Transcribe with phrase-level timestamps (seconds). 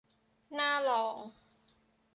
[0.57, 1.17] น่าลอง